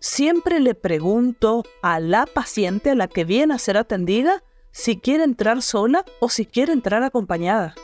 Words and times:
siempre 0.00 0.58
le 0.58 0.74
pregunto 0.74 1.62
a 1.82 2.00
la 2.00 2.26
paciente, 2.26 2.90
a 2.90 2.94
la 2.94 3.06
que 3.06 3.24
viene 3.24 3.54
a 3.54 3.58
ser 3.58 3.76
atendida, 3.76 4.42
si 4.72 4.96
quiere 4.96 5.24
entrar 5.24 5.62
sola 5.62 6.04
o 6.20 6.28
si 6.28 6.46
quiere 6.46 6.72
entrar 6.72 7.02
acompañada. 7.02 7.74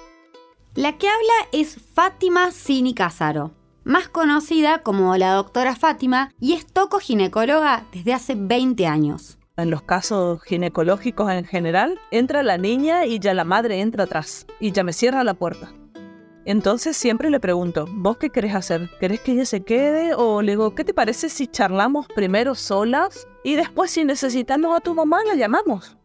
La 0.75 0.99
que 0.99 1.09
habla 1.09 1.49
es 1.53 1.79
Fátima 1.95 2.51
Cini 2.53 2.95
Casaro, 2.95 3.53
más 3.85 4.09
conocida 4.09 4.83
como 4.83 5.17
la 5.17 5.33
doctora 5.33 5.75
Fátima 5.75 6.33
y 6.41 6.53
es 6.53 6.67
tocoginecóloga 6.67 7.87
desde 7.93 8.13
hace 8.13 8.35
20 8.35 8.87
años. 8.87 9.39
En 9.57 9.71
los 9.71 9.83
casos 9.83 10.43
ginecológicos 10.43 11.31
en 11.31 11.47
general, 11.47 11.99
entra 12.11 12.43
la 12.43 12.59
niña 12.59 13.07
y 13.07 13.21
ya 13.21 13.33
la 13.33 13.45
madre 13.45 13.81
entra 13.81 14.05
atrás 14.05 14.47
y 14.61 14.73
ya 14.73 14.85
me 14.85 14.93
cierra 14.93 15.25
la 15.25 15.33
puerta. 15.33 15.73
Entonces 16.47 16.97
siempre 16.97 17.29
le 17.29 17.41
pregunto, 17.41 17.87
¿vos 17.91 18.19
qué 18.19 18.31
querés 18.31 18.55
hacer? 18.55 18.89
¿Querés 19.01 19.19
que 19.19 19.33
ella 19.33 19.45
se 19.45 19.65
quede? 19.65 20.15
O 20.15 20.43
le 20.43 20.53
digo, 20.53 20.77
¿qué 20.77 20.85
te 20.85 20.95
parece 20.95 21.29
si 21.29 21.49
charlamos 21.49 22.07
primero 22.07 22.55
solas 22.55 23.27
y 23.43 23.57
después 23.57 23.91
si 23.91 24.05
necesitamos 24.05 24.77
a 24.77 24.81
tu 24.81 24.95
mamá 24.95 25.19
la 25.25 25.35
llamamos? 25.35 25.97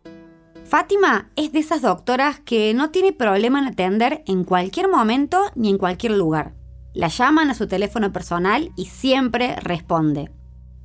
Fátima 0.63 1.29
es 1.35 1.51
de 1.51 1.59
esas 1.59 1.83
doctoras 1.83 2.39
que 2.39 2.73
no 2.73 2.89
tiene 2.89 3.13
problema 3.13 3.59
en 3.59 3.65
atender 3.65 4.23
en 4.25 4.43
cualquier 4.43 4.89
momento 4.89 5.43
ni 5.53 5.69
en 5.69 5.77
cualquier 5.77 6.13
lugar. 6.13 6.55
La 6.95 7.09
llaman 7.09 7.51
a 7.51 7.53
su 7.53 7.67
teléfono 7.67 8.11
personal 8.11 8.71
y 8.75 8.85
siempre 8.85 9.55
responde. 9.57 10.31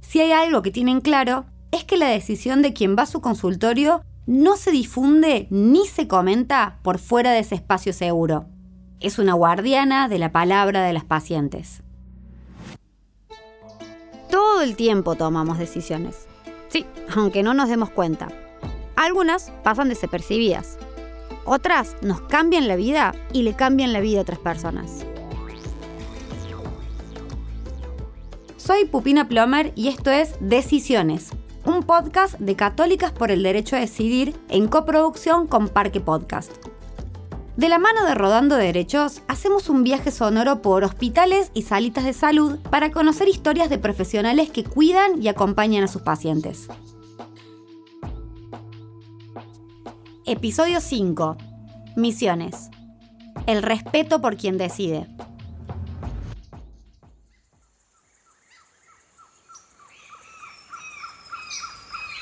Si 0.02 0.20
hay 0.20 0.32
algo 0.32 0.60
que 0.60 0.70
tienen 0.70 1.00
claro, 1.00 1.46
es 1.70 1.84
que 1.84 1.96
la 1.96 2.08
decisión 2.08 2.60
de 2.60 2.74
quien 2.74 2.94
va 2.94 3.04
a 3.04 3.06
su 3.06 3.22
consultorio 3.22 4.02
no 4.26 4.56
se 4.56 4.70
difunde 4.70 5.46
ni 5.48 5.86
se 5.86 6.06
comenta 6.08 6.78
por 6.82 6.98
fuera 6.98 7.32
de 7.32 7.38
ese 7.38 7.54
espacio 7.54 7.94
seguro. 7.94 8.50
Es 8.98 9.18
una 9.18 9.34
guardiana 9.34 10.08
de 10.08 10.18
la 10.18 10.32
palabra 10.32 10.82
de 10.82 10.94
las 10.94 11.04
pacientes. 11.04 11.82
Todo 14.30 14.62
el 14.62 14.74
tiempo 14.74 15.16
tomamos 15.16 15.58
decisiones. 15.58 16.26
Sí, 16.68 16.86
aunque 17.14 17.42
no 17.42 17.52
nos 17.52 17.68
demos 17.68 17.90
cuenta. 17.90 18.28
Algunas 18.96 19.52
pasan 19.62 19.90
desapercibidas. 19.90 20.78
Otras 21.44 21.94
nos 22.00 22.22
cambian 22.22 22.68
la 22.68 22.76
vida 22.76 23.14
y 23.34 23.42
le 23.42 23.52
cambian 23.52 23.92
la 23.92 24.00
vida 24.00 24.20
a 24.20 24.22
otras 24.22 24.38
personas. 24.38 25.04
Soy 28.56 28.86
Pupina 28.86 29.28
Plomer 29.28 29.72
y 29.76 29.88
esto 29.88 30.10
es 30.10 30.36
Decisiones, 30.40 31.30
un 31.66 31.82
podcast 31.82 32.38
de 32.40 32.56
Católicas 32.56 33.12
por 33.12 33.30
el 33.30 33.42
Derecho 33.42 33.76
a 33.76 33.80
Decidir 33.80 34.34
en 34.48 34.68
coproducción 34.68 35.46
con 35.46 35.68
Parque 35.68 36.00
Podcast. 36.00 36.50
De 37.56 37.70
la 37.70 37.78
mano 37.78 38.04
de 38.04 38.14
Rodando 38.14 38.56
Derechos, 38.56 39.22
hacemos 39.28 39.70
un 39.70 39.82
viaje 39.82 40.10
sonoro 40.10 40.60
por 40.60 40.84
hospitales 40.84 41.50
y 41.54 41.62
salitas 41.62 42.04
de 42.04 42.12
salud 42.12 42.58
para 42.70 42.90
conocer 42.90 43.28
historias 43.28 43.70
de 43.70 43.78
profesionales 43.78 44.50
que 44.50 44.62
cuidan 44.62 45.22
y 45.22 45.28
acompañan 45.28 45.82
a 45.82 45.88
sus 45.88 46.02
pacientes. 46.02 46.68
Episodio 50.26 50.82
5. 50.82 51.38
Misiones. 51.96 52.68
El 53.46 53.62
respeto 53.62 54.20
por 54.20 54.36
quien 54.36 54.58
decide. 54.58 55.06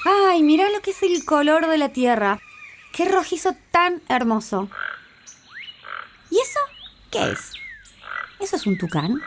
¡Ay, 0.04 0.44
mira 0.44 0.70
lo 0.70 0.80
que 0.80 0.92
es 0.92 1.02
el 1.02 1.24
color 1.24 1.66
de 1.66 1.78
la 1.78 1.88
tierra! 1.88 2.38
¡Qué 2.92 3.06
rojizo 3.06 3.56
tan 3.72 4.00
hermoso! 4.08 4.68
¿Y 6.34 6.40
eso 6.40 6.58
qué 7.12 7.30
es? 7.30 7.52
¿Eso 8.40 8.56
es 8.56 8.66
un 8.66 8.76
tucán? 8.76 9.22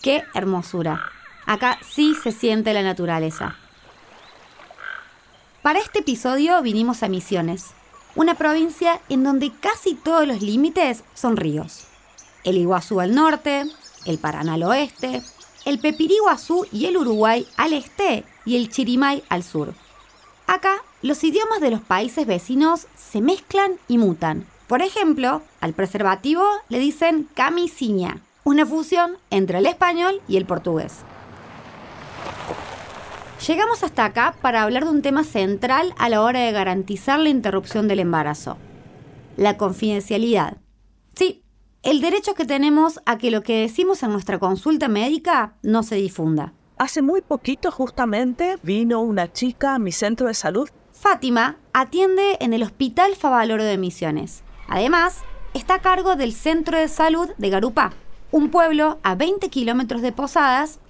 ¡Qué 0.00 0.22
hermosura! 0.32 1.10
Acá 1.44 1.76
sí 1.82 2.14
se 2.22 2.30
siente 2.30 2.72
la 2.72 2.84
naturaleza. 2.84 3.56
Para 5.62 5.80
este 5.80 5.98
episodio 5.98 6.62
vinimos 6.62 7.02
a 7.02 7.08
Misiones, 7.08 7.72
una 8.14 8.36
provincia 8.36 9.00
en 9.08 9.24
donde 9.24 9.50
casi 9.58 9.96
todos 9.96 10.24
los 10.24 10.40
límites 10.40 11.02
son 11.14 11.36
ríos. 11.36 11.88
El 12.44 12.58
Iguazú 12.58 13.00
al 13.00 13.12
norte, 13.12 13.64
el 14.04 14.18
Paraná 14.18 14.54
al 14.54 14.62
oeste, 14.62 15.24
el 15.64 15.80
Pepiriguazú 15.80 16.64
y 16.70 16.86
el 16.86 16.96
Uruguay 16.96 17.44
al 17.56 17.72
este 17.72 18.24
y 18.44 18.54
el 18.54 18.70
Chirimay 18.70 19.24
al 19.30 19.42
sur. 19.42 19.74
Acá, 20.46 20.76
los 21.02 21.24
idiomas 21.24 21.60
de 21.60 21.72
los 21.72 21.80
países 21.80 22.24
vecinos 22.24 22.86
se 22.94 23.20
mezclan 23.20 23.80
y 23.88 23.98
mutan, 23.98 24.46
por 24.66 24.82
ejemplo, 24.82 25.42
al 25.60 25.72
preservativo 25.72 26.44
le 26.68 26.78
dicen 26.78 27.28
camisinha, 27.34 28.20
una 28.44 28.66
fusión 28.66 29.16
entre 29.30 29.58
el 29.58 29.66
español 29.66 30.20
y 30.28 30.36
el 30.36 30.46
portugués. 30.46 31.04
Llegamos 33.46 33.82
hasta 33.82 34.04
acá 34.04 34.34
para 34.40 34.62
hablar 34.62 34.84
de 34.84 34.90
un 34.90 35.02
tema 35.02 35.22
central 35.22 35.94
a 35.98 36.08
la 36.08 36.22
hora 36.22 36.40
de 36.40 36.52
garantizar 36.52 37.20
la 37.20 37.28
interrupción 37.28 37.86
del 37.86 38.00
embarazo. 38.00 38.56
La 39.36 39.56
confidencialidad. 39.56 40.56
Sí, 41.14 41.44
el 41.82 42.00
derecho 42.00 42.34
que 42.34 42.46
tenemos 42.46 43.00
a 43.04 43.18
que 43.18 43.30
lo 43.30 43.42
que 43.42 43.60
decimos 43.60 44.02
en 44.02 44.10
nuestra 44.10 44.38
consulta 44.38 44.88
médica 44.88 45.54
no 45.62 45.82
se 45.82 45.96
difunda. 45.96 46.54
Hace 46.78 47.02
muy 47.02 47.20
poquito 47.20 47.70
justamente 47.70 48.56
vino 48.62 49.00
una 49.00 49.32
chica 49.32 49.74
a 49.74 49.78
mi 49.78 49.92
centro 49.92 50.26
de 50.26 50.34
salud. 50.34 50.68
Fátima 50.90 51.56
atiende 51.72 52.38
en 52.40 52.52
el 52.52 52.62
Hospital 52.62 53.14
Favaloro 53.14 53.62
de 53.62 53.78
Misiones. 53.78 54.42
Además, 54.68 55.22
está 55.54 55.74
a 55.74 55.80
cargo 55.80 56.16
del 56.16 56.32
Centro 56.32 56.78
de 56.78 56.88
Salud 56.88 57.30
de 57.38 57.50
Garupá, 57.50 57.92
un 58.30 58.50
pueblo 58.50 58.98
a 59.02 59.14
20 59.14 59.48
kilómetros 59.48 60.02
de 60.02 60.12
Posadas. 60.12 60.80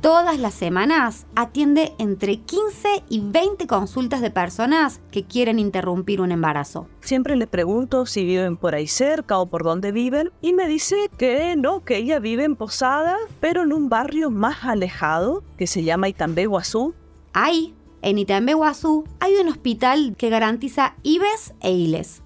Todas 0.00 0.38
las 0.40 0.54
semanas 0.54 1.26
atiende 1.36 1.94
entre 1.98 2.38
15 2.38 3.04
y 3.08 3.20
20 3.20 3.68
consultas 3.68 4.20
de 4.20 4.32
personas 4.32 5.00
que 5.12 5.24
quieren 5.24 5.60
interrumpir 5.60 6.20
un 6.20 6.32
embarazo. 6.32 6.88
Siempre 7.00 7.36
le 7.36 7.46
pregunto 7.46 8.04
si 8.06 8.24
viven 8.24 8.56
por 8.56 8.74
ahí 8.74 8.88
cerca 8.88 9.38
o 9.38 9.46
por 9.46 9.62
dónde 9.62 9.92
viven 9.92 10.32
y 10.40 10.54
me 10.54 10.66
dice 10.66 11.08
que 11.18 11.54
no, 11.56 11.84
que 11.84 11.98
ella 11.98 12.18
vive 12.18 12.42
en 12.42 12.56
Posada, 12.56 13.16
pero 13.38 13.62
en 13.62 13.72
un 13.72 13.88
barrio 13.88 14.30
más 14.30 14.64
alejado 14.64 15.44
que 15.56 15.68
se 15.68 15.84
llama 15.84 16.08
Itambé 16.08 16.46
Guazú. 16.46 16.94
Ahí, 17.32 17.72
en 18.02 18.18
Itambeguazú 18.18 19.04
hay 19.20 19.36
un 19.36 19.48
hospital 19.48 20.16
que 20.18 20.28
garantiza 20.28 20.96
IBES 21.02 21.54
e 21.60 21.72
ILES. 21.72 22.22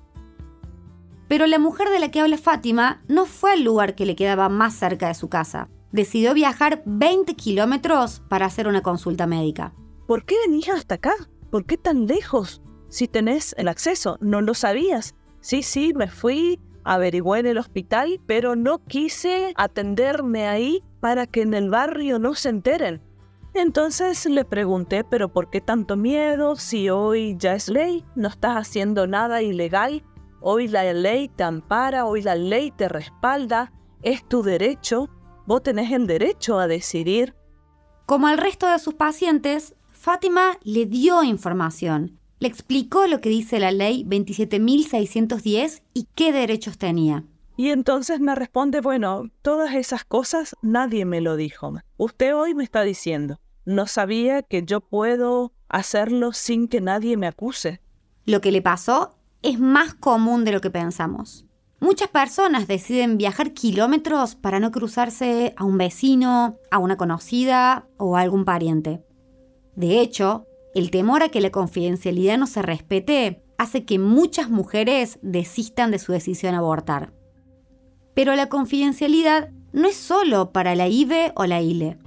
Pero 1.28 1.46
la 1.46 1.58
mujer 1.58 1.88
de 1.90 1.98
la 1.98 2.10
que 2.10 2.20
habla 2.20 2.38
Fátima 2.38 3.02
no 3.08 3.26
fue 3.26 3.52
al 3.52 3.62
lugar 3.62 3.94
que 3.94 4.06
le 4.06 4.16
quedaba 4.16 4.48
más 4.48 4.74
cerca 4.74 5.08
de 5.08 5.14
su 5.14 5.28
casa. 5.28 5.68
Decidió 5.92 6.34
viajar 6.34 6.82
20 6.86 7.34
kilómetros 7.34 8.22
para 8.28 8.46
hacer 8.46 8.68
una 8.68 8.82
consulta 8.82 9.26
médica. 9.26 9.74
¿Por 10.06 10.24
qué 10.24 10.36
venís 10.46 10.68
hasta 10.68 10.96
acá? 10.96 11.12
¿Por 11.50 11.66
qué 11.66 11.76
tan 11.76 12.06
lejos? 12.06 12.62
Si 12.88 13.08
tenés 13.08 13.54
el 13.58 13.68
acceso, 13.68 14.18
no 14.20 14.40
lo 14.40 14.54
sabías. 14.54 15.14
Sí, 15.40 15.62
sí, 15.62 15.92
me 15.94 16.08
fui, 16.08 16.60
averigué 16.84 17.40
en 17.40 17.46
el 17.46 17.58
hospital, 17.58 18.20
pero 18.26 18.56
no 18.56 18.84
quise 18.84 19.52
atenderme 19.56 20.46
ahí 20.46 20.82
para 21.00 21.26
que 21.26 21.42
en 21.42 21.54
el 21.54 21.70
barrio 21.70 22.18
no 22.18 22.34
se 22.34 22.48
enteren. 22.48 23.02
Entonces 23.58 24.26
le 24.26 24.44
pregunté, 24.44 25.02
pero 25.02 25.32
¿por 25.32 25.48
qué 25.48 25.62
tanto 25.62 25.96
miedo 25.96 26.56
si 26.56 26.90
hoy 26.90 27.36
ya 27.38 27.54
es 27.54 27.68
ley? 27.68 28.04
No 28.14 28.28
estás 28.28 28.56
haciendo 28.56 29.06
nada 29.06 29.40
ilegal. 29.40 30.04
Hoy 30.42 30.68
la 30.68 30.92
ley 30.92 31.28
te 31.28 31.42
ampara, 31.42 32.04
hoy 32.04 32.20
la 32.20 32.34
ley 32.34 32.70
te 32.70 32.86
respalda, 32.86 33.72
es 34.02 34.28
tu 34.28 34.42
derecho, 34.42 35.08
vos 35.46 35.62
tenés 35.62 35.90
el 35.90 36.06
derecho 36.06 36.58
a 36.58 36.66
decidir. 36.66 37.34
Como 38.04 38.26
al 38.26 38.36
resto 38.36 38.66
de 38.66 38.78
sus 38.78 38.92
pacientes, 38.92 39.74
Fátima 39.90 40.58
le 40.62 40.84
dio 40.84 41.24
información, 41.24 42.20
le 42.38 42.48
explicó 42.48 43.06
lo 43.06 43.22
que 43.22 43.30
dice 43.30 43.58
la 43.58 43.72
ley 43.72 44.04
27.610 44.04 45.82
y 45.94 46.06
qué 46.14 46.30
derechos 46.30 46.76
tenía. 46.76 47.24
Y 47.56 47.70
entonces 47.70 48.20
me 48.20 48.34
responde, 48.34 48.82
bueno, 48.82 49.30
todas 49.40 49.74
esas 49.74 50.04
cosas 50.04 50.54
nadie 50.60 51.06
me 51.06 51.22
lo 51.22 51.36
dijo. 51.36 51.72
Usted 51.96 52.36
hoy 52.36 52.54
me 52.54 52.62
está 52.62 52.82
diciendo, 52.82 53.40
no 53.66 53.86
sabía 53.86 54.42
que 54.42 54.64
yo 54.64 54.80
puedo 54.80 55.52
hacerlo 55.68 56.32
sin 56.32 56.68
que 56.68 56.80
nadie 56.80 57.16
me 57.16 57.26
acuse. 57.26 57.80
Lo 58.24 58.40
que 58.40 58.52
le 58.52 58.62
pasó 58.62 59.18
es 59.42 59.58
más 59.58 59.92
común 59.92 60.44
de 60.44 60.52
lo 60.52 60.60
que 60.60 60.70
pensamos. 60.70 61.44
Muchas 61.80 62.08
personas 62.08 62.68
deciden 62.68 63.18
viajar 63.18 63.52
kilómetros 63.52 64.34
para 64.34 64.60
no 64.60 64.70
cruzarse 64.70 65.52
a 65.56 65.64
un 65.64 65.76
vecino, 65.76 66.58
a 66.70 66.78
una 66.78 66.96
conocida 66.96 67.86
o 67.98 68.16
a 68.16 68.20
algún 68.20 68.44
pariente. 68.44 69.04
De 69.74 70.00
hecho, 70.00 70.46
el 70.74 70.90
temor 70.90 71.22
a 71.22 71.28
que 71.28 71.40
la 71.40 71.50
confidencialidad 71.50 72.38
no 72.38 72.46
se 72.46 72.62
respete 72.62 73.42
hace 73.58 73.84
que 73.84 73.98
muchas 73.98 74.48
mujeres 74.48 75.18
desistan 75.22 75.90
de 75.90 75.98
su 75.98 76.12
decisión 76.12 76.54
abortar. 76.54 77.12
Pero 78.14 78.34
la 78.36 78.48
confidencialidad 78.48 79.50
no 79.72 79.88
es 79.88 79.96
solo 79.96 80.52
para 80.52 80.74
la 80.74 80.88
IVE 80.88 81.32
o 81.34 81.44
la 81.44 81.60
ILE 81.60 81.98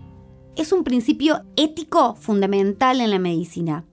es 0.60 0.74
un 0.74 0.84
principio 0.84 1.46
ético 1.56 2.16
fundamental 2.16 3.00
en 3.00 3.12
la 3.12 3.18
medicina. 3.18 3.86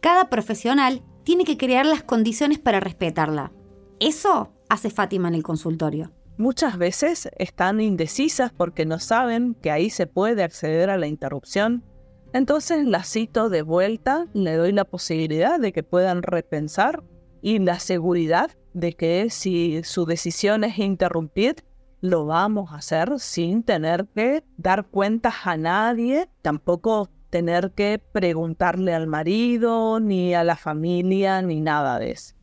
Cada 0.00 0.28
profesional 0.28 1.02
tiene 1.24 1.44
que 1.44 1.56
crear 1.56 1.86
las 1.86 2.02
condiciones 2.02 2.58
para 2.58 2.78
respetarla. 2.78 3.52
Eso 4.00 4.52
hace 4.68 4.90
Fátima 4.90 5.28
en 5.28 5.34
el 5.34 5.42
consultorio. 5.42 6.12
muchas 6.36 6.76
veces 6.76 7.30
están 7.38 7.80
indecisas 7.80 8.52
porque 8.52 8.84
no 8.84 8.98
saben 8.98 9.54
que 9.62 9.70
ahí 9.70 9.88
se 9.88 10.06
puede 10.06 10.42
acceder 10.42 10.90
a 10.90 10.98
la 10.98 11.06
interrupción. 11.06 11.84
Entonces 12.34 12.86
la 12.86 13.02
cito 13.02 13.48
de 13.48 13.62
vuelta, 13.62 14.26
le 14.34 14.56
doy 14.56 14.72
la 14.72 14.84
posibilidad 14.84 15.58
de 15.58 15.72
que 15.72 15.82
puedan 15.82 16.22
repensar 16.22 17.02
y 17.40 17.58
la 17.60 17.78
seguridad 17.78 18.50
de 18.74 18.92
que 18.92 19.30
si 19.30 19.82
su 19.84 20.04
decisión 20.04 20.64
es 20.64 20.78
interrumpir, 20.78 21.56
lo 22.00 22.26
vamos 22.26 22.72
a 22.72 22.76
hacer 22.76 23.18
sin 23.18 23.62
tener 23.62 24.06
que 24.14 24.44
dar 24.56 24.86
cuentas 24.86 25.34
a 25.44 25.56
nadie, 25.56 26.28
tampoco 26.42 27.08
tener 27.30 27.72
que 27.72 27.98
preguntarle 28.12 28.94
al 28.94 29.06
marido, 29.06 30.00
ni 30.00 30.34
a 30.34 30.44
la 30.44 30.56
familia, 30.56 31.42
ni 31.42 31.60
nada 31.60 31.98
de 31.98 32.12
eso. 32.12 32.34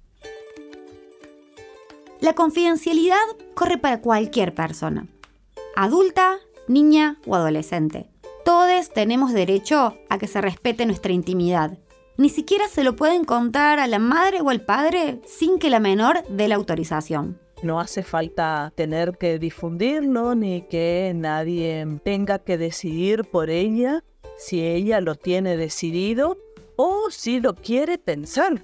La 2.20 2.34
confidencialidad 2.34 3.18
corre 3.54 3.78
para 3.78 4.02
cualquier 4.02 4.56
persona, 4.56 5.08
adulta, 5.76 6.38
niña 6.68 7.18
o 7.28 7.36
adolescente. 7.36 8.10
Todos 8.44 8.90
tenemos 8.90 9.34
derecho 9.34 9.98
a 10.10 10.18
que 10.18 10.28
se 10.28 10.42
respete 10.42 10.86
nuestra 10.86 11.12
intimidad. 11.12 11.78
Ni 12.18 12.30
siquiera 12.30 12.68
se 12.68 12.84
lo 12.84 12.96
pueden 12.96 13.26
contar 13.26 13.80
a 13.80 13.88
la 13.88 14.00
madre 14.00 14.42
o 14.42 14.50
al 14.50 14.62
padre 14.62 15.22
sin 15.28 15.60
que 15.60 15.70
la 15.70 15.80
menor 15.80 16.24
dé 16.30 16.48
la 16.48 16.56
autorización. 16.56 17.40
No 17.64 17.80
hace 17.80 18.04
falta 18.04 18.72
tener 18.76 19.18
que 19.18 19.40
difundirlo 19.40 20.36
ni 20.36 20.62
que 20.62 21.12
nadie 21.16 21.86
tenga 22.04 22.40
que 22.40 22.58
decidir 22.58 23.24
por 23.26 23.50
ella 23.50 24.04
si 24.38 24.62
ella 24.62 25.02
lo 25.02 25.16
tiene 25.16 25.58
decidido 25.58 26.38
o 26.76 27.10
si 27.10 27.40
lo 27.40 27.56
quiere 27.56 27.98
pensar. 27.98 28.64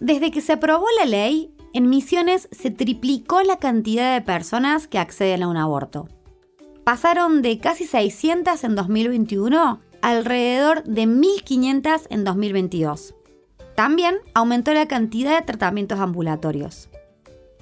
Desde 0.00 0.30
que 0.30 0.40
se 0.40 0.54
aprobó 0.54 0.86
la 0.98 1.06
ley, 1.06 1.54
en 1.72 1.88
Misiones 1.88 2.48
se 2.50 2.70
triplicó 2.70 3.42
la 3.42 3.58
cantidad 3.58 4.14
de 4.14 4.24
personas 4.24 4.88
que 4.88 4.98
acceden 4.98 5.42
a 5.42 5.48
un 5.48 5.56
aborto. 5.56 6.08
Pasaron 6.84 7.42
de 7.42 7.58
casi 7.58 7.84
600 7.84 8.62
en 8.64 8.74
2021 8.74 9.58
a 9.58 9.80
alrededor 10.00 10.84
de 10.84 11.02
1.500 11.02 12.06
en 12.10 12.24
2022. 12.24 13.14
También 13.74 14.16
aumentó 14.34 14.72
la 14.72 14.86
cantidad 14.86 15.38
de 15.38 15.44
tratamientos 15.44 16.00
ambulatorios. 16.00 16.88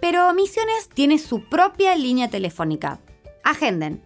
Pero 0.00 0.32
Misiones 0.32 0.88
tiene 0.88 1.18
su 1.18 1.44
propia 1.44 1.96
línea 1.96 2.28
telefónica. 2.28 3.00
Agenden. 3.44 4.02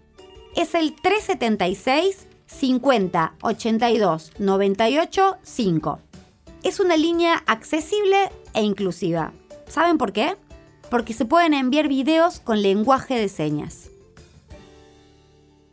Es 0.57 0.75
el 0.75 0.95
376 0.95 2.27
50 2.47 3.35
82 3.43 4.33
98 4.39 5.37
5. 5.43 5.99
Es 6.63 6.81
una 6.81 6.97
línea 6.97 7.43
accesible 7.47 8.31
e 8.55 8.63
inclusiva. 8.63 9.33
¿Saben 9.67 9.99
por 9.99 10.13
qué? 10.13 10.37
Porque 10.91 11.15
se 11.15 11.25
pueden 11.25 11.55
enviar 11.55 11.89
videos 11.89 12.41
con 12.41 12.63
lenguaje 12.63 13.15
de 13.15 13.29
señas. 13.29 13.89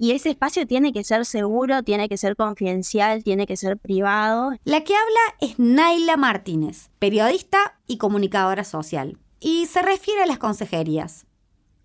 Y 0.01 0.11
ese 0.11 0.29
espacio 0.29 0.65
tiene 0.65 0.93
que 0.93 1.03
ser 1.03 1.25
seguro, 1.25 1.83
tiene 1.83 2.07
que 2.07 2.15
ser 2.15 2.37
confidencial, 2.37 3.21
tiene 3.21 3.45
que 3.45 3.57
ser 3.57 3.77
privado. 3.77 4.51
La 4.63 4.85
que 4.85 4.95
habla 4.95 5.35
es 5.41 5.59
Naila 5.59 6.15
Martínez, 6.15 6.89
periodista 6.99 7.77
y 7.85 7.97
comunicadora 7.97 8.63
social. 8.63 9.17
Y 9.39 9.67
se 9.67 9.81
refiere 9.81 10.23
a 10.23 10.25
las 10.25 10.37
consejerías. 10.37 11.25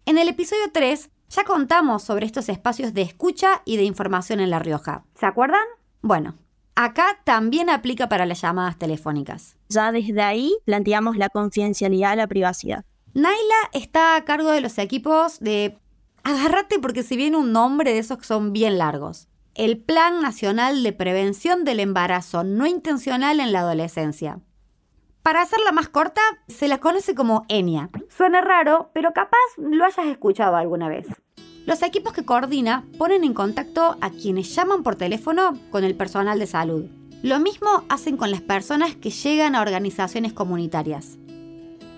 En 0.06 0.18
el 0.18 0.28
episodio 0.28 0.64
3 0.72 1.10
ya 1.30 1.44
contamos 1.44 2.02
sobre 2.02 2.26
estos 2.26 2.48
espacios 2.48 2.94
de 2.94 3.02
escucha 3.02 3.62
y 3.64 3.76
de 3.76 3.84
información 3.84 4.40
en 4.40 4.50
La 4.50 4.58
Rioja. 4.58 5.04
¿Se 5.18 5.26
acuerdan? 5.26 5.64
Bueno, 6.02 6.36
acá 6.74 7.20
también 7.24 7.70
aplica 7.70 8.08
para 8.08 8.26
las 8.26 8.40
llamadas 8.40 8.78
telefónicas. 8.78 9.56
Ya 9.68 9.92
desde 9.92 10.20
ahí 10.22 10.56
planteamos 10.64 11.16
la 11.16 11.28
confidencialidad, 11.28 12.16
la 12.16 12.26
privacidad. 12.26 12.84
Naila 13.14 13.70
está 13.72 14.16
a 14.16 14.24
cargo 14.24 14.50
de 14.50 14.60
los 14.60 14.78
equipos 14.78 15.38
de... 15.40 15.78
Agárrate 16.24 16.78
porque 16.78 17.02
si 17.02 17.16
viene 17.16 17.36
un 17.36 17.52
nombre 17.52 17.92
de 17.92 17.98
esos 17.98 18.18
que 18.18 18.24
son 18.24 18.52
bien 18.52 18.78
largos. 18.78 19.28
El 19.54 19.78
Plan 19.78 20.20
Nacional 20.20 20.82
de 20.82 20.92
Prevención 20.92 21.64
del 21.64 21.78
Embarazo 21.78 22.42
No 22.42 22.66
Intencional 22.66 23.38
en 23.38 23.52
la 23.52 23.60
Adolescencia. 23.60 24.40
Para 25.24 25.40
hacerla 25.40 25.72
más 25.72 25.88
corta, 25.88 26.20
se 26.48 26.68
la 26.68 26.80
conoce 26.80 27.14
como 27.14 27.46
ENIA. 27.48 27.88
Suena 28.14 28.42
raro, 28.42 28.90
pero 28.92 29.14
capaz 29.14 29.38
lo 29.56 29.86
hayas 29.86 30.04
escuchado 30.04 30.54
alguna 30.54 30.90
vez. 30.90 31.06
Los 31.64 31.82
equipos 31.82 32.12
que 32.12 32.26
coordina 32.26 32.84
ponen 32.98 33.24
en 33.24 33.32
contacto 33.32 33.96
a 34.02 34.10
quienes 34.10 34.54
llaman 34.54 34.82
por 34.82 34.96
teléfono 34.96 35.58
con 35.70 35.82
el 35.82 35.96
personal 35.96 36.38
de 36.38 36.46
salud. 36.46 36.84
Lo 37.22 37.40
mismo 37.40 37.84
hacen 37.88 38.18
con 38.18 38.30
las 38.30 38.42
personas 38.42 38.96
que 38.96 39.08
llegan 39.08 39.54
a 39.54 39.62
organizaciones 39.62 40.34
comunitarias. 40.34 41.16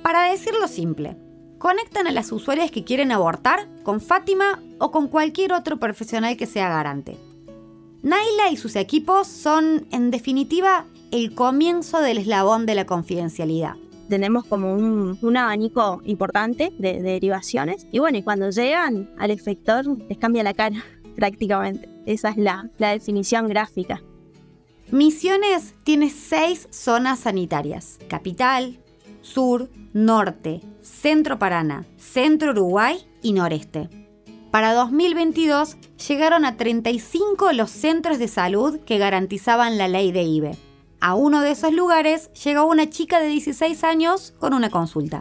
Para 0.05 0.31
decirlo 0.31 0.69
simple, 0.69 1.17
conectan 1.58 2.06
a 2.06 2.12
las 2.12 2.31
usuarias 2.31 2.70
que 2.70 2.84
quieren 2.84 3.11
abortar 3.11 3.67
con 3.82 4.00
Fátima 4.00 4.62
o 4.78 4.93
con 4.93 5.08
cualquier 5.08 5.52
otro 5.52 5.78
profesional 5.81 6.37
que 6.37 6.46
sea 6.46 6.69
garante. 6.69 7.19
Naila 8.02 8.50
y 8.52 8.56
sus 8.56 8.76
equipos 8.76 9.26
son, 9.26 9.88
en 9.90 10.12
definitiva, 10.12 10.87
el 11.11 11.35
comienzo 11.35 12.00
del 12.00 12.19
eslabón 12.19 12.67
de 12.67 12.75
la 12.75 12.87
confidencialidad 12.87 13.76
tenemos 14.08 14.44
como 14.44 14.73
un, 14.75 15.37
abanico 15.37 16.00
importante 16.05 16.73
de, 16.79 17.03
derivaciones. 17.03 17.87
Y 17.93 17.99
bueno, 17.99 18.19
y 18.19 18.23
cuando 18.23 18.50
llegan 18.50 19.11
al 19.19 19.31
efector 19.31 19.85
les 20.08 20.19
cambia 20.19 20.43
la 20.43 20.55
cara 20.55 20.85
prácticamente. 21.17 21.88
Esa 22.06 22.31
es 22.31 22.37
la, 22.37 22.70
la 22.79 22.91
definición 22.91 23.49
gráfica. 23.49 24.03
Misiones 24.91 25.75
tiene 25.82 26.11
seis 26.11 26.69
zonas 26.70 27.20
sanitarias. 27.20 27.99
Capital, 28.09 28.79
Sur, 29.20 29.69
Norte, 29.93 30.61
Centro 30.82 31.38
Paraná, 31.38 31.85
Centro 31.97 32.52
Uruguay 32.52 32.99
y 33.23 33.32
Noreste. 33.32 33.88
Para 34.52 34.73
2022 34.75 35.76
llegaron 36.09 36.44
a 36.44 36.56
35 36.56 37.52
los 37.52 37.70
centros 37.70 38.20
de 38.20 38.29
salud 38.29 38.79
que 38.87 38.99
garantizaban 38.99 39.76
la 39.76 39.88
ley 39.88 40.12
de 40.12 40.23
IBE. 40.23 40.56
A 41.01 41.15
uno 41.15 41.41
de 41.43 41.50
esos 41.50 41.73
lugares 41.73 42.33
llegó 42.45 42.67
una 42.67 42.88
chica 42.88 43.21
de 43.21 43.29
16 43.29 43.85
años 43.85 44.35
con 44.38 44.55
una 44.55 44.71
consulta. 44.71 45.21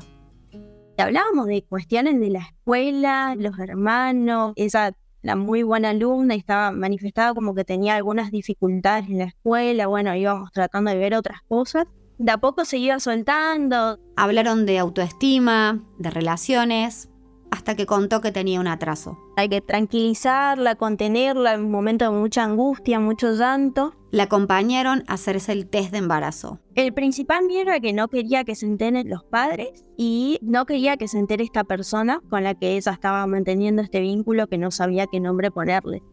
Hablábamos 0.97 1.47
de 1.47 1.63
cuestiones 1.63 2.19
de 2.19 2.29
la 2.29 2.39
escuela, 2.39 3.35
los 3.37 3.59
hermanos, 3.59 4.53
esa 4.55 4.93
la 5.25 5.35
muy 5.35 5.63
buena 5.63 5.89
alumna 5.89 6.35
y 6.35 6.37
estaba 6.37 6.71
manifestada 6.71 7.33
como 7.33 7.55
que 7.55 7.65
tenía 7.65 7.95
algunas 7.95 8.29
dificultades 8.29 9.09
en 9.09 9.17
la 9.17 9.23
escuela, 9.23 9.87
bueno, 9.87 10.15
íbamos 10.15 10.51
tratando 10.51 10.91
de 10.91 10.97
ver 10.97 11.15
otras 11.15 11.41
cosas. 11.47 11.87
De 12.19 12.31
a 12.31 12.37
poco 12.37 12.63
se 12.63 12.77
iba 12.77 12.99
soltando. 12.99 13.99
Hablaron 14.15 14.67
de 14.67 14.77
autoestima, 14.77 15.83
de 15.97 16.11
relaciones, 16.11 17.09
hasta 17.55 17.75
que 17.75 17.85
contó 17.85 18.19
que 18.19 18.33
tenía 18.33 18.59
un 18.59 18.67
atraso. 18.67 19.17
Hay 19.37 19.47
que 19.47 19.61
tranquilizarla, 19.61 20.75
contenerla 20.75 21.53
en 21.53 21.65
un 21.65 21.71
momento 21.71 22.03
de 22.05 22.11
mucha 22.11 22.43
angustia, 22.43 22.99
mucho 22.99 23.33
llanto. 23.33 23.95
La 24.11 24.23
acompañaron 24.23 25.03
a 25.07 25.13
hacerse 25.13 25.53
el 25.53 25.67
test 25.67 25.91
de 25.91 25.99
embarazo. 25.99 26.59
El 26.75 26.93
principal 26.93 27.45
miedo 27.45 27.69
era 27.69 27.79
que 27.79 27.93
no 27.93 28.09
quería 28.09 28.43
que 28.43 28.55
se 28.55 28.65
enteren 28.65 29.09
los 29.09 29.23
padres 29.23 29.87
y 29.97 30.37
no 30.41 30.65
quería 30.65 30.97
que 30.97 31.07
se 31.07 31.17
entere 31.17 31.45
esta 31.45 31.63
persona 31.63 32.21
con 32.29 32.43
la 32.43 32.55
que 32.55 32.75
ella 32.75 32.91
estaba 32.91 33.25
manteniendo 33.25 33.81
este 33.81 34.01
vínculo 34.01 34.47
que 34.47 34.57
no 34.57 34.69
sabía 34.69 35.07
qué 35.07 35.21
nombre 35.21 35.49
ponerle. 35.49 36.03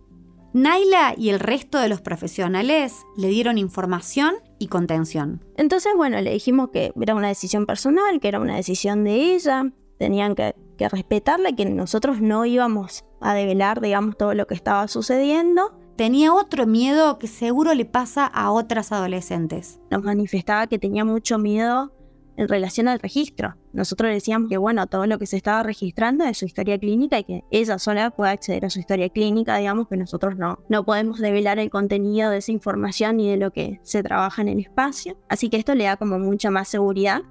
Naila 0.54 1.14
y 1.16 1.30
el 1.30 1.40
resto 1.40 1.78
de 1.78 1.88
los 1.88 2.02
profesionales 2.02 3.04
le 3.16 3.28
dieron 3.28 3.58
información 3.58 4.34
y 4.58 4.68
contención. 4.68 5.44
Entonces, 5.56 5.92
bueno, 5.96 6.20
le 6.20 6.30
dijimos 6.30 6.68
que 6.70 6.92
era 7.00 7.14
una 7.14 7.28
decisión 7.28 7.66
personal, 7.66 8.20
que 8.20 8.28
era 8.28 8.38
una 8.38 8.56
decisión 8.56 9.02
de 9.02 9.34
ella, 9.34 9.72
tenían 9.98 10.34
que, 10.34 10.54
respetarle, 10.88 11.54
que 11.54 11.64
nosotros 11.64 12.20
no 12.20 12.44
íbamos 12.44 13.04
a 13.20 13.34
develar, 13.34 13.80
digamos, 13.80 14.16
todo 14.16 14.34
lo 14.34 14.46
que 14.46 14.54
estaba 14.54 14.88
sucediendo. 14.88 15.78
Tenía 15.96 16.32
otro 16.32 16.66
miedo 16.66 17.18
que 17.18 17.26
seguro 17.26 17.74
le 17.74 17.84
pasa 17.84 18.26
a 18.26 18.50
otras 18.50 18.92
adolescentes. 18.92 19.80
Nos 19.90 20.02
manifestaba 20.02 20.66
que 20.66 20.78
tenía 20.78 21.04
mucho 21.04 21.38
miedo 21.38 21.92
en 22.36 22.48
relación 22.48 22.88
al 22.88 22.98
registro. 22.98 23.56
Nosotros 23.72 24.10
decíamos 24.10 24.48
que, 24.48 24.56
bueno, 24.56 24.86
todo 24.86 25.06
lo 25.06 25.18
que 25.18 25.26
se 25.26 25.36
estaba 25.36 25.62
registrando 25.62 26.24
es 26.24 26.38
su 26.38 26.46
historia 26.46 26.78
clínica 26.78 27.18
y 27.18 27.24
que 27.24 27.44
ella 27.50 27.78
sola 27.78 28.10
puede 28.10 28.32
acceder 28.32 28.64
a 28.64 28.70
su 28.70 28.80
historia 28.80 29.08
clínica, 29.08 29.56
digamos 29.58 29.88
que 29.88 29.96
nosotros 29.96 30.36
no, 30.36 30.58
no 30.68 30.84
podemos 30.84 31.18
develar 31.18 31.58
el 31.58 31.70
contenido 31.70 32.30
de 32.30 32.38
esa 32.38 32.52
información 32.52 33.18
ni 33.18 33.30
de 33.30 33.36
lo 33.36 33.50
que 33.50 33.80
se 33.82 34.02
trabaja 34.02 34.42
en 34.42 34.48
el 34.48 34.60
espacio. 34.60 35.18
Así 35.28 35.50
que 35.50 35.56
esto 35.56 35.74
le 35.74 35.84
da 35.84 35.96
como 35.96 36.18
mucha 36.18 36.50
más 36.50 36.68
seguridad 36.68 37.22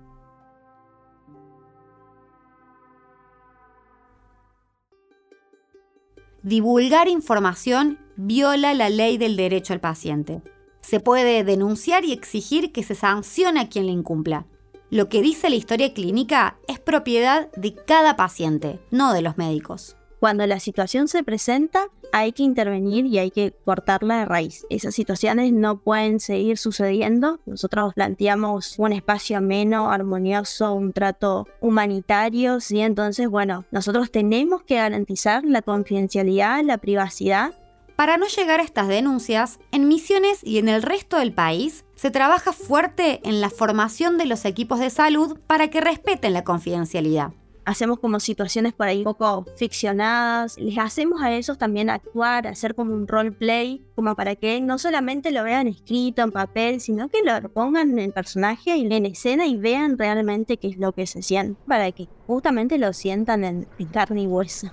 divulgar 6.43 7.07
información 7.07 7.99
viola 8.15 8.73
la 8.73 8.89
ley 8.89 9.17
del 9.17 9.35
derecho 9.35 9.73
al 9.73 9.79
paciente. 9.79 10.41
Se 10.81 10.99
puede 10.99 11.43
denunciar 11.43 12.05
y 12.05 12.11
exigir 12.11 12.71
que 12.71 12.83
se 12.83 12.95
sancione 12.95 13.59
a 13.59 13.69
quien 13.69 13.85
la 13.85 13.91
incumpla. 13.91 14.45
Lo 14.89 15.07
que 15.07 15.21
dice 15.21 15.49
la 15.49 15.55
historia 15.55 15.93
clínica 15.93 16.57
es 16.67 16.79
propiedad 16.79 17.51
de 17.53 17.75
cada 17.75 18.15
paciente, 18.15 18.79
no 18.89 19.13
de 19.13 19.21
los 19.21 19.37
médicos. 19.37 19.95
Cuando 20.19 20.45
la 20.47 20.59
situación 20.59 21.07
se 21.07 21.23
presenta, 21.23 21.87
hay 22.11 22.31
que 22.31 22.43
intervenir 22.43 23.05
y 23.05 23.19
hay 23.19 23.31
que 23.31 23.53
cortarla 23.65 24.19
de 24.19 24.25
raíz. 24.25 24.65
Esas 24.69 24.95
situaciones 24.95 25.53
no 25.53 25.77
pueden 25.79 26.19
seguir 26.19 26.57
sucediendo. 26.57 27.39
Nosotros 27.45 27.93
planteamos 27.93 28.75
un 28.77 28.93
espacio 28.93 29.37
ameno, 29.37 29.91
armonioso, 29.91 30.73
un 30.73 30.93
trato 30.93 31.47
humanitario, 31.59 32.59
¿sí? 32.59 32.81
Entonces, 32.81 33.27
bueno, 33.29 33.65
nosotros 33.71 34.11
tenemos 34.11 34.63
que 34.63 34.75
garantizar 34.75 35.43
la 35.43 35.61
confidencialidad, 35.61 36.63
la 36.63 36.77
privacidad 36.77 37.53
para 38.01 38.17
no 38.17 38.25
llegar 38.25 38.59
a 38.59 38.63
estas 38.63 38.87
denuncias, 38.87 39.59
en 39.71 39.87
Misiones 39.87 40.39
y 40.41 40.57
en 40.57 40.69
el 40.69 40.81
resto 40.81 41.17
del 41.17 41.33
país 41.33 41.85
se 41.93 42.09
trabaja 42.09 42.51
fuerte 42.51 43.21
en 43.23 43.41
la 43.41 43.51
formación 43.51 44.17
de 44.17 44.25
los 44.25 44.45
equipos 44.45 44.79
de 44.79 44.89
salud 44.89 45.37
para 45.45 45.67
que 45.67 45.81
respeten 45.81 46.33
la 46.33 46.43
confidencialidad. 46.43 47.33
Hacemos 47.63 47.99
como 47.99 48.19
situaciones 48.19 48.73
por 48.73 48.87
ahí 48.87 48.99
un 48.99 49.03
poco 49.03 49.45
ficcionadas, 49.55 50.57
les 50.57 50.77
hacemos 50.77 51.21
a 51.21 51.31
esos 51.31 51.57
también 51.57 51.89
actuar, 51.89 52.47
hacer 52.47 52.73
como 52.73 52.93
un 52.93 53.07
roleplay, 53.07 53.85
como 53.95 54.15
para 54.15 54.35
que 54.35 54.59
no 54.61 54.79
solamente 54.79 55.31
lo 55.31 55.43
vean 55.43 55.67
escrito 55.67 56.23
en 56.23 56.31
papel, 56.31 56.81
sino 56.81 57.07
que 57.09 57.19
lo 57.23 57.49
pongan 57.49 57.91
en 57.91 57.99
el 57.99 58.13
personaje 58.13 58.75
y 58.77 58.91
en 58.91 59.05
escena 59.05 59.45
y 59.45 59.57
vean 59.57 59.97
realmente 59.97 60.57
qué 60.57 60.69
es 60.69 60.77
lo 60.77 60.91
que 60.91 61.05
se 61.05 61.21
siente, 61.21 61.61
para 61.67 61.91
que 61.91 62.07
justamente 62.25 62.79
lo 62.79 62.93
sientan 62.93 63.43
en, 63.43 63.67
en 63.77 63.87
carne 63.87 64.23
y 64.23 64.27
hueso. 64.27 64.71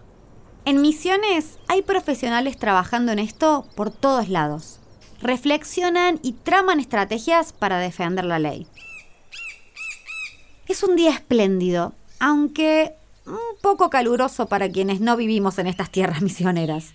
En 0.64 0.82
Misiones 0.82 1.58
hay 1.66 1.82
profesionales 1.82 2.58
trabajando 2.58 3.12
en 3.12 3.18
esto 3.18 3.66
por 3.74 3.90
todos 3.90 4.28
lados. 4.28 4.80
Reflexionan 5.20 6.20
y 6.22 6.32
traman 6.32 6.78
estrategias 6.78 7.52
para 7.52 7.78
defender 7.78 8.24
la 8.24 8.38
ley. 8.38 8.66
Es 10.68 10.82
un 10.82 10.96
día 10.96 11.10
espléndido, 11.10 11.94
aunque 12.20 12.94
un 13.26 13.60
poco 13.60 13.90
caluroso 13.90 14.46
para 14.46 14.70
quienes 14.70 15.00
no 15.00 15.16
vivimos 15.16 15.58
en 15.58 15.66
estas 15.66 15.90
tierras 15.90 16.22
misioneras. 16.22 16.94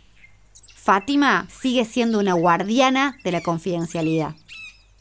Fátima 0.76 1.48
sigue 1.50 1.86
siendo 1.86 2.20
una 2.20 2.34
guardiana 2.34 3.18
de 3.24 3.32
la 3.32 3.42
confidencialidad. 3.42 4.36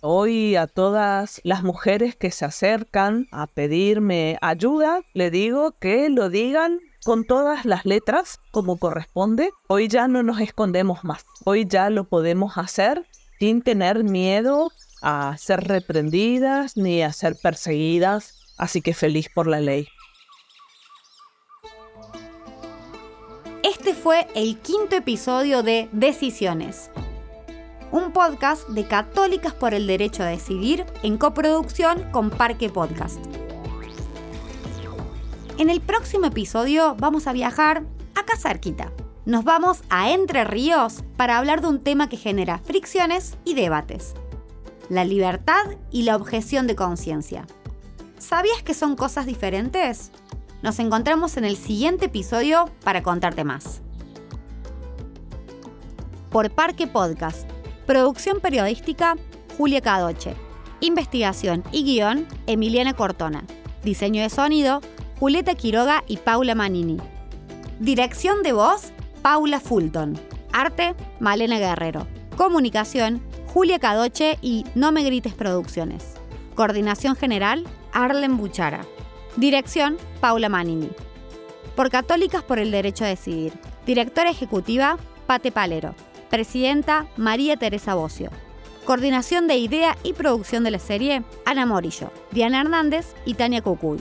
Hoy 0.00 0.56
a 0.56 0.66
todas 0.66 1.40
las 1.44 1.62
mujeres 1.62 2.16
que 2.16 2.30
se 2.30 2.44
acercan 2.44 3.28
a 3.30 3.46
pedirme 3.46 4.36
ayuda, 4.40 5.02
le 5.14 5.30
digo 5.30 5.72
que 5.78 6.10
lo 6.10 6.28
digan 6.28 6.80
con 7.04 7.24
todas 7.24 7.64
las 7.64 7.84
letras 7.84 8.40
como 8.50 8.78
corresponde. 8.78 9.50
Hoy 9.68 9.88
ya 9.88 10.08
no 10.08 10.22
nos 10.22 10.40
escondemos 10.40 11.04
más. 11.04 11.24
Hoy 11.44 11.66
ya 11.68 11.90
lo 11.90 12.04
podemos 12.04 12.58
hacer 12.58 13.06
sin 13.38 13.62
tener 13.62 14.04
miedo 14.04 14.70
a 15.02 15.36
ser 15.38 15.64
reprendidas 15.64 16.76
ni 16.76 17.02
a 17.02 17.12
ser 17.12 17.36
perseguidas. 17.40 18.54
Así 18.56 18.82
que 18.82 18.94
feliz 18.94 19.28
por 19.32 19.46
la 19.46 19.60
ley. 19.60 19.88
Este 23.84 23.94
fue 23.94 24.28
el 24.36 24.58
quinto 24.58 24.94
episodio 24.94 25.64
de 25.64 25.88
Decisiones, 25.90 26.88
un 27.90 28.12
podcast 28.12 28.68
de 28.68 28.86
Católicas 28.86 29.54
por 29.54 29.74
el 29.74 29.88
Derecho 29.88 30.22
a 30.22 30.26
Decidir 30.26 30.86
en 31.02 31.18
coproducción 31.18 32.08
con 32.12 32.30
Parque 32.30 32.70
Podcast. 32.70 33.18
En 35.58 35.68
el 35.68 35.80
próximo 35.80 36.26
episodio 36.26 36.94
vamos 36.96 37.26
a 37.26 37.32
viajar 37.32 37.82
acá 38.14 38.36
cerquita. 38.38 38.92
Nos 39.24 39.42
vamos 39.42 39.80
a 39.90 40.12
Entre 40.12 40.44
Ríos 40.44 41.02
para 41.16 41.36
hablar 41.36 41.60
de 41.60 41.66
un 41.66 41.82
tema 41.82 42.08
que 42.08 42.16
genera 42.16 42.58
fricciones 42.58 43.36
y 43.44 43.54
debates. 43.54 44.14
La 44.90 45.04
libertad 45.04 45.64
y 45.90 46.04
la 46.04 46.14
objeción 46.14 46.68
de 46.68 46.76
conciencia. 46.76 47.48
¿Sabías 48.16 48.62
que 48.62 48.74
son 48.74 48.94
cosas 48.94 49.26
diferentes? 49.26 50.12
Nos 50.62 50.78
encontramos 50.78 51.36
en 51.36 51.44
el 51.44 51.56
siguiente 51.56 52.06
episodio 52.06 52.70
para 52.84 53.02
contarte 53.02 53.42
más. 53.42 53.82
Por 56.30 56.50
Parque 56.52 56.86
Podcast. 56.86 57.50
Producción 57.84 58.40
periodística 58.40 59.16
Julia 59.58 59.80
Cadoche. 59.80 60.36
Investigación 60.78 61.64
y 61.72 61.82
guion 61.82 62.28
Emiliana 62.46 62.94
Cortona. 62.94 63.44
Diseño 63.82 64.22
de 64.22 64.30
sonido 64.30 64.80
Julieta 65.18 65.56
Quiroga 65.56 66.04
y 66.06 66.18
Paula 66.18 66.54
Manini. 66.54 66.98
Dirección 67.80 68.44
de 68.44 68.52
voz, 68.52 68.92
Paula 69.20 69.58
Fulton. 69.58 70.16
Arte, 70.52 70.94
Malena 71.18 71.58
Guerrero. 71.58 72.06
Comunicación, 72.36 73.20
Julia 73.52 73.80
Cadoche 73.80 74.38
y 74.40 74.64
No 74.76 74.92
Me 74.92 75.02
Grites 75.02 75.34
Producciones. 75.34 76.14
Coordinación 76.54 77.16
General, 77.16 77.66
Arlen 77.92 78.36
Buchara. 78.36 78.86
Dirección, 79.36 79.96
Paula 80.20 80.48
Manini. 80.48 80.90
Por 81.74 81.90
Católicas 81.90 82.42
por 82.42 82.58
el 82.58 82.70
Derecho 82.70 83.04
a 83.04 83.08
Decidir. 83.08 83.54
Directora 83.86 84.30
Ejecutiva, 84.30 84.98
Pate 85.26 85.50
Palero. 85.50 85.94
Presidenta, 86.28 87.06
María 87.16 87.56
Teresa 87.56 87.94
Bocio. 87.94 88.30
Coordinación 88.84 89.46
de 89.46 89.56
idea 89.56 89.96
y 90.02 90.12
producción 90.12 90.64
de 90.64 90.70
la 90.70 90.78
serie, 90.78 91.22
Ana 91.46 91.66
Morillo, 91.66 92.10
Diana 92.30 92.60
Hernández 92.60 93.14
y 93.24 93.34
Tania 93.34 93.62
Cucuy. 93.62 94.00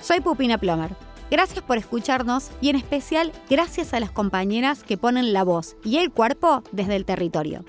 Soy 0.00 0.20
Pupina 0.20 0.58
Plomer. 0.58 0.96
Gracias 1.30 1.62
por 1.62 1.78
escucharnos 1.78 2.50
y 2.60 2.70
en 2.70 2.76
especial 2.76 3.32
gracias 3.48 3.94
a 3.94 4.00
las 4.00 4.10
compañeras 4.10 4.82
que 4.82 4.96
ponen 4.96 5.32
la 5.32 5.44
voz 5.44 5.76
y 5.84 5.98
el 5.98 6.10
cuerpo 6.10 6.64
desde 6.72 6.96
el 6.96 7.04
territorio. 7.04 7.64